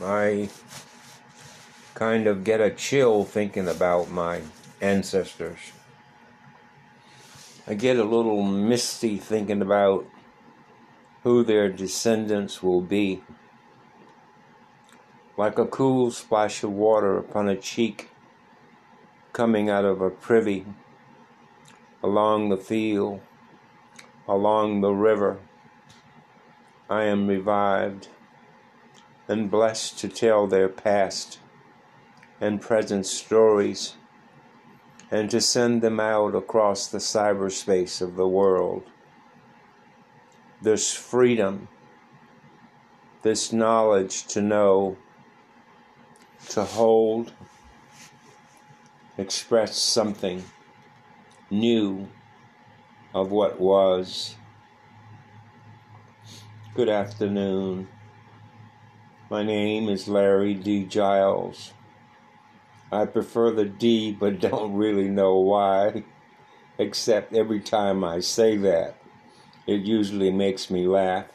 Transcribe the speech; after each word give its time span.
I 0.00 0.50
kind 1.94 2.26
of 2.26 2.44
get 2.44 2.60
a 2.60 2.70
chill 2.70 3.24
thinking 3.24 3.66
about 3.66 4.10
my 4.10 4.42
ancestors. 4.80 5.72
I 7.66 7.74
get 7.74 7.96
a 7.96 8.04
little 8.04 8.42
misty 8.42 9.16
thinking 9.16 9.62
about 9.62 10.06
who 11.22 11.42
their 11.42 11.70
descendants 11.70 12.62
will 12.62 12.82
be. 12.82 13.22
Like 15.38 15.58
a 15.58 15.66
cool 15.66 16.10
splash 16.10 16.62
of 16.62 16.72
water 16.72 17.16
upon 17.16 17.48
a 17.48 17.56
cheek 17.56 18.10
coming 19.32 19.68
out 19.70 19.84
of 19.84 20.00
a 20.00 20.10
privy, 20.10 20.64
along 22.02 22.50
the 22.50 22.56
field, 22.56 23.20
along 24.28 24.80
the 24.80 24.92
river, 24.92 25.38
I 26.88 27.04
am 27.04 27.26
revived 27.26 28.08
and 29.28 29.50
blessed 29.50 29.98
to 29.98 30.08
tell 30.08 30.46
their 30.46 30.68
past 30.68 31.38
and 32.40 32.60
present 32.60 33.06
stories 33.06 33.94
and 35.10 35.30
to 35.30 35.40
send 35.40 35.82
them 35.82 36.00
out 36.00 36.34
across 36.34 36.88
the 36.88 36.98
cyberspace 36.98 38.00
of 38.00 38.16
the 38.16 38.26
world. 38.28 38.82
This 40.60 40.92
freedom, 40.92 41.68
this 43.22 43.52
knowledge 43.52 44.26
to 44.28 44.40
know, 44.40 44.96
to 46.48 46.64
hold, 46.64 47.32
express 49.18 49.76
something 49.76 50.44
new 51.50 52.08
of 53.14 53.30
what 53.30 53.60
was. 53.60 54.36
Good 56.74 56.88
afternoon. 56.88 57.88
My 59.28 59.42
name 59.42 59.88
is 59.88 60.06
Larry 60.06 60.54
D. 60.54 60.84
Giles. 60.84 61.72
I 62.92 63.06
prefer 63.06 63.50
the 63.50 63.64
D, 63.64 64.12
but 64.12 64.38
don't 64.40 64.74
really 64.74 65.08
know 65.08 65.38
why, 65.38 66.04
except 66.78 67.34
every 67.34 67.58
time 67.58 68.04
I 68.04 68.20
say 68.20 68.56
that, 68.58 68.94
it 69.66 69.80
usually 69.80 70.30
makes 70.30 70.70
me 70.70 70.86
laugh. 70.86 71.26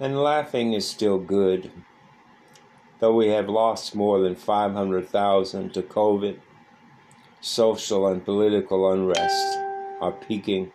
And 0.00 0.22
laughing 0.22 0.72
is 0.72 0.88
still 0.88 1.18
good. 1.18 1.70
Though 2.98 3.14
we 3.14 3.28
have 3.28 3.50
lost 3.50 3.94
more 3.94 4.18
than 4.20 4.34
500,000 4.34 5.74
to 5.74 5.82
COVID, 5.82 6.38
social 7.42 8.06
and 8.06 8.24
political 8.24 8.90
unrest 8.90 9.58
are 10.00 10.12
peaking, 10.12 10.72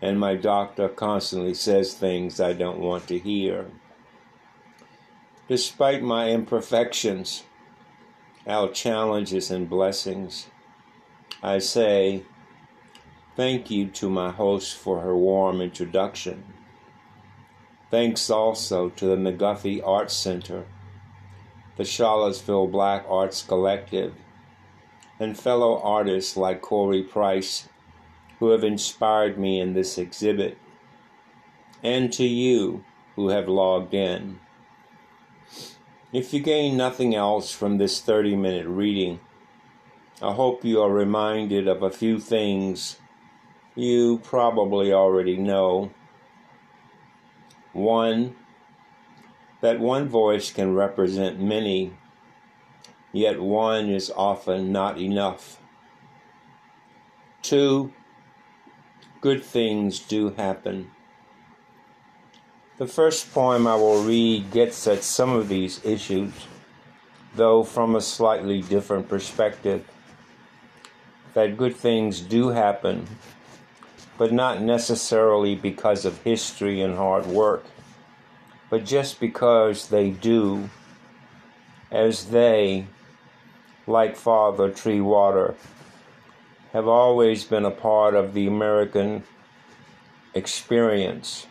and 0.00 0.18
my 0.18 0.34
doctor 0.34 0.88
constantly 0.88 1.52
says 1.52 1.92
things 1.92 2.40
I 2.40 2.54
don't 2.54 2.80
want 2.80 3.06
to 3.08 3.18
hear. 3.18 3.66
Despite 5.48 6.02
my 6.02 6.28
imperfections, 6.28 7.42
our 8.46 8.68
challenges 8.68 9.50
and 9.50 9.68
blessings. 9.68 10.48
I 11.42 11.58
say 11.58 12.24
thank 13.34 13.70
you 13.70 13.88
to 13.88 14.10
my 14.10 14.30
host 14.30 14.76
for 14.76 15.00
her 15.00 15.16
warm 15.16 15.60
introduction. 15.60 16.44
Thanks 17.90 18.28
also 18.28 18.90
to 18.90 19.06
the 19.06 19.16
McGuffey 19.16 19.80
Arts 19.82 20.14
Center, 20.14 20.66
the 21.76 21.84
Charlottesville 21.84 22.66
Black 22.66 23.06
Arts 23.08 23.42
Collective, 23.42 24.14
and 25.18 25.38
fellow 25.38 25.80
artists 25.80 26.36
like 26.36 26.60
Corey 26.60 27.02
Price 27.02 27.68
who 28.38 28.50
have 28.50 28.64
inspired 28.64 29.38
me 29.38 29.60
in 29.60 29.72
this 29.72 29.96
exhibit, 29.96 30.58
and 31.82 32.12
to 32.12 32.24
you 32.24 32.84
who 33.16 33.30
have 33.30 33.48
logged 33.48 33.94
in. 33.94 34.38
If 36.10 36.32
you 36.32 36.40
gain 36.40 36.78
nothing 36.78 37.14
else 37.14 37.52
from 37.52 37.76
this 37.76 38.00
30 38.00 38.34
minute 38.34 38.66
reading, 38.66 39.20
I 40.22 40.32
hope 40.32 40.64
you 40.64 40.80
are 40.80 40.90
reminded 40.90 41.68
of 41.68 41.82
a 41.82 41.90
few 41.90 42.18
things 42.18 42.96
you 43.74 44.18
probably 44.20 44.90
already 44.90 45.36
know. 45.36 45.90
One, 47.74 48.36
that 49.60 49.80
one 49.80 50.08
voice 50.08 50.50
can 50.50 50.72
represent 50.72 51.40
many, 51.40 51.92
yet 53.12 53.42
one 53.42 53.90
is 53.90 54.10
often 54.16 54.72
not 54.72 54.98
enough. 54.98 55.60
Two, 57.42 57.92
good 59.20 59.44
things 59.44 60.00
do 60.00 60.30
happen. 60.30 60.90
The 62.78 62.86
first 62.86 63.34
poem 63.34 63.66
I 63.66 63.74
will 63.74 64.04
read 64.04 64.52
gets 64.52 64.86
at 64.86 65.02
some 65.02 65.32
of 65.32 65.48
these 65.48 65.84
issues, 65.84 66.32
though 67.34 67.64
from 67.64 67.96
a 67.96 68.00
slightly 68.00 68.62
different 68.62 69.08
perspective. 69.08 69.84
That 71.34 71.56
good 71.56 71.74
things 71.74 72.20
do 72.20 72.50
happen, 72.50 73.08
but 74.16 74.32
not 74.32 74.62
necessarily 74.62 75.56
because 75.56 76.04
of 76.04 76.22
history 76.22 76.80
and 76.80 76.94
hard 76.94 77.26
work, 77.26 77.64
but 78.70 78.84
just 78.84 79.18
because 79.18 79.88
they 79.88 80.10
do, 80.10 80.70
as 81.90 82.26
they, 82.26 82.86
like 83.88 84.14
Father 84.14 84.70
Treewater, 84.70 85.56
have 86.72 86.86
always 86.86 87.42
been 87.42 87.64
a 87.64 87.72
part 87.72 88.14
of 88.14 88.34
the 88.34 88.46
American 88.46 89.24
experience 90.32 91.48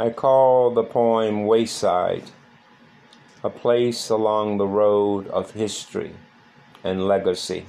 I 0.00 0.08
call 0.08 0.70
the 0.70 0.82
poem 0.82 1.44
Wayside, 1.44 2.24
a 3.44 3.50
place 3.50 4.08
along 4.08 4.56
the 4.56 4.66
road 4.66 5.28
of 5.28 5.50
history 5.50 6.14
and 6.82 7.06
legacy. 7.06 7.66